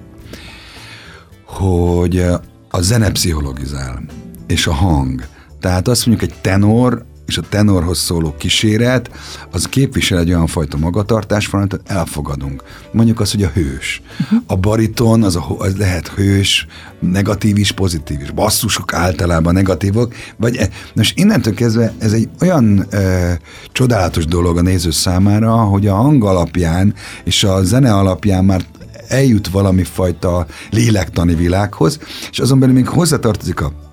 [1.46, 2.26] hogy
[2.70, 4.02] a zene pszichologizál,
[4.48, 5.26] és a hang.
[5.60, 9.12] Tehát azt mondjuk egy tenor és a tenorhoz szóló kíséret,
[9.52, 12.64] az képvisel egy olyan fajta magatartás, amit elfogadunk.
[12.92, 14.02] Mondjuk azt, hogy a hős.
[14.20, 14.40] Uh-huh.
[14.48, 16.68] A bariton az, a, az lehet hős,
[17.00, 18.32] negatív is, pozitív is.
[18.32, 20.14] Basszusok általában negatívok.
[20.38, 23.40] Vagy, e, most innentől kezdve ez egy olyan e,
[23.72, 28.66] csodálatos dolog a néző számára, hogy a hang alapján és a zene alapján már
[29.08, 32.00] eljut valami fajta lélektani világhoz,
[32.32, 33.85] és azon belül még hozzatartozik a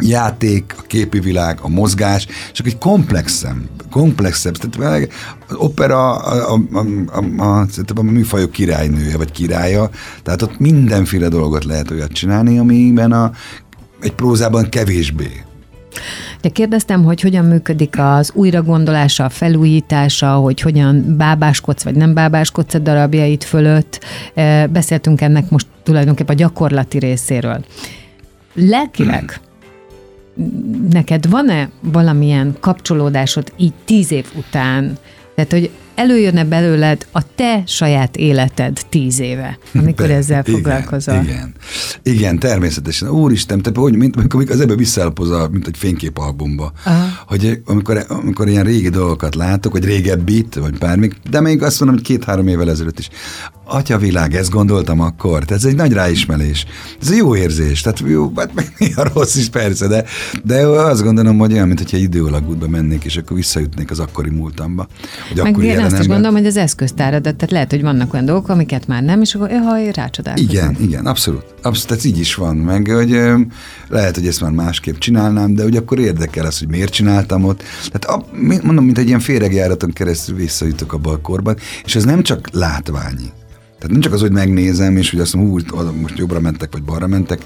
[0.00, 5.08] játék, a képi világ, a mozgás, csak egy komplexem, komplexebb, tehát
[5.48, 6.84] az opera a, a, a,
[7.36, 9.90] a, a, a műfajok királynője, vagy királya,
[10.22, 13.32] tehát ott mindenféle dolgot lehet olyat csinálni, amiben a,
[14.00, 15.42] egy prózában kevésbé.
[16.40, 22.74] De kérdeztem, hogy hogyan működik az újragondolása, a felújítása, hogy hogyan bábáskodsz, vagy nem bábáskodsz
[22.74, 24.04] a darabjait fölött.
[24.70, 27.64] Beszéltünk ennek most tulajdonképpen a gyakorlati részéről.
[28.54, 29.40] Lelkileg
[30.90, 34.98] neked van-e valamilyen kapcsolódásod így tíz év után?
[35.34, 41.14] Tehát, hogy előjönne belőled a te saját életed tíz éve, amikor Be, ezzel foglalkozol.
[41.14, 41.54] Igen, igen,
[42.02, 43.08] igen, természetesen.
[43.08, 47.06] Úristen, te hogy, mint, amikor az ebbe visszaelpoz, mint egy fényképalbumba, Aha.
[47.26, 51.96] hogy amikor, amikor ilyen régi dolgokat látok, vagy régebbit, vagy bármik, de még azt mondom,
[51.96, 53.08] hogy két-három évvel ezelőtt is,
[53.68, 55.44] atyavilág, ezt gondoltam akkor.
[55.44, 56.66] Tehát ez egy nagy ráismerés.
[57.00, 57.80] Ez egy jó érzés.
[57.80, 60.04] Tehát jó, hát meg a rossz is persze, de,
[60.44, 64.86] de azt gondolom, hogy olyan, mintha időalagútba mennék, és akkor visszajutnék az akkori múltamba.
[65.28, 68.48] Hogy meg én azt is gondolom, hogy az eszköztáradat, tehát lehet, hogy vannak olyan dolgok,
[68.48, 70.50] amiket már nem, és akkor ha rácsodálkozom.
[70.50, 71.44] Igen, igen, abszolút.
[71.62, 72.56] Abszolút, ez így is van.
[72.56, 73.20] Meg, hogy
[73.88, 77.62] lehet, hogy ezt már másképp csinálnám, de hogy akkor érdekel az, hogy miért csináltam ott.
[77.92, 78.24] Tehát
[78.62, 83.32] mondom, mint egy ilyen féregjáraton keresztül visszajutok a balkorban, és ez nem csak látványi.
[83.78, 85.66] Tehát nem csak az, hogy megnézem, és hogy azt mondom, úgy,
[86.00, 87.44] most jobbra mentek, vagy balra mentek,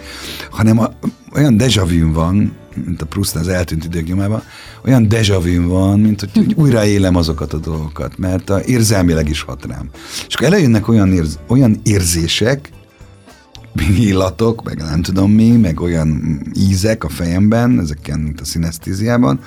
[0.50, 0.92] hanem a,
[1.34, 2.52] olyan deja van,
[2.84, 4.42] mint a Proust az eltűnt idők nyomában,
[4.84, 9.42] olyan deja van, mint hogy, hogy újra élem azokat a dolgokat, mert a érzelmileg is
[9.42, 9.88] hat rám.
[10.28, 12.70] És akkor előjönnek olyan, érz, olyan érzések,
[13.98, 19.40] illatok, meg nem tudom mi, meg olyan ízek a fejemben, ezeken, mint a szinesztíziában,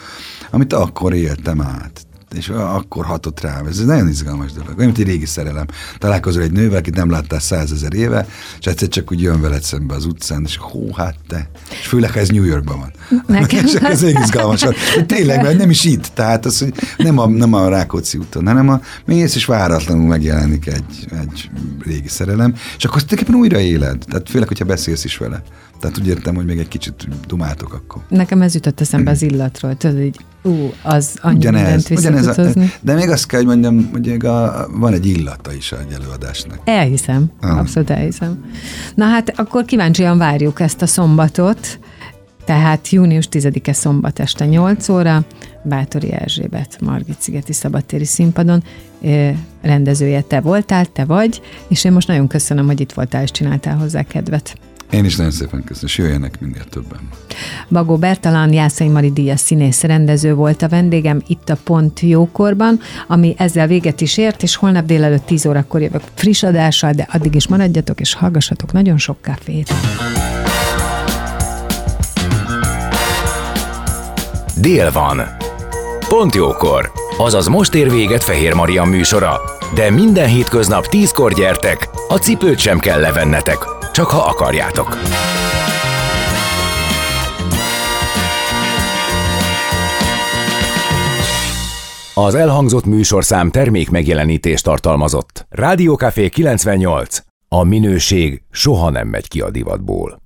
[0.52, 2.06] amit akkor éltem át
[2.36, 3.62] és akkor hatott rá.
[3.68, 4.68] Ez egy nagyon izgalmas dolog.
[4.78, 5.66] Olyan, mint egy régi szerelem.
[5.98, 8.28] Találkozol egy nővel, akit nem láttál százezer éve,
[8.60, 11.50] és egyszer csak úgy jön veled szembe az utcán, és hó, hát te.
[11.70, 12.92] És főleg, ha ez New Yorkban van.
[13.28, 13.66] Nekem.
[13.66, 14.66] és ez egy izgalmas.
[15.06, 16.12] Tényleg, mert nem is itt.
[16.14, 20.68] Tehát az, hogy nem a, nem a Rákóczi úton, hanem a mész, és váratlanul megjelenik
[20.68, 21.50] egy, egy
[21.86, 24.04] régi szerelem, és akkor tulajdonképpen újra éled.
[24.08, 25.44] Tehát főleg, hogyha beszélsz is vele.
[25.80, 28.02] Tehát úgy értem, hogy még egy kicsit dumáltok akkor.
[28.10, 32.46] Nekem ez jutott eszembe az illatról, tudod, így ú, az annyi ugyanez, ugyanez a,
[32.82, 36.60] De még azt kell, hogy mondjam, hogy a, van egy illata is egy előadásnak.
[36.64, 37.58] Elhiszem, ah.
[37.58, 38.46] abszolút elhiszem.
[38.96, 41.80] Na hát akkor kíváncsian várjuk ezt a szombatot,
[42.46, 45.26] tehát június 10-e szombat este 8 óra,
[45.64, 48.64] Bátori Erzsébet Margit Szigeti Szabadtéri színpadon
[49.62, 53.78] rendezője te voltál, te vagy, és én most nagyon köszönöm, hogy itt voltál és csináltál
[53.78, 54.58] hozzá kedvet.
[54.90, 57.00] Én is nagyon szépen köszönöm, és jöjjenek minél többen.
[57.70, 63.36] Bagó Bertalan, Jászai Mari Díjas színész rendező volt a vendégem itt a Pont Jókorban, ami
[63.38, 67.48] ezzel véget is ért, és holnap délelőtt 10 órakor jövök friss adással, de addig is
[67.48, 69.74] maradjatok és hallgassatok nagyon sok kávét.
[74.58, 75.22] Dél van.
[76.08, 76.92] Pont jókor.
[77.18, 79.42] Azaz most ér véget Fehér Maria műsora.
[79.76, 83.58] De minden hétköznap tízkor gyertek, a cipőt sem kell levennetek
[83.96, 84.98] csak ha akarjátok.
[92.14, 95.46] Az elhangzott műsorszám termék megjelenítést tartalmazott.
[95.50, 97.18] Rádiókafé 98.
[97.48, 100.24] A minőség soha nem megy ki a divatból.